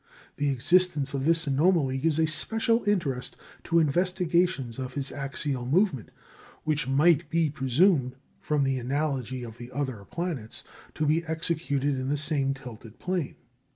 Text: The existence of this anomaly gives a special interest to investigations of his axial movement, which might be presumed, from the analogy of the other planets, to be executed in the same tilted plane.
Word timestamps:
The 0.37 0.49
existence 0.49 1.13
of 1.13 1.25
this 1.25 1.45
anomaly 1.45 1.99
gives 1.99 2.17
a 2.17 2.25
special 2.25 2.83
interest 2.89 3.37
to 3.65 3.77
investigations 3.77 4.79
of 4.79 4.95
his 4.95 5.11
axial 5.11 5.67
movement, 5.67 6.09
which 6.63 6.87
might 6.87 7.29
be 7.29 7.51
presumed, 7.51 8.15
from 8.39 8.63
the 8.63 8.79
analogy 8.79 9.43
of 9.43 9.59
the 9.59 9.71
other 9.71 10.03
planets, 10.05 10.63
to 10.95 11.05
be 11.05 11.23
executed 11.25 11.93
in 11.99 12.09
the 12.09 12.17
same 12.17 12.55
tilted 12.55 12.97
plane. 12.97 13.35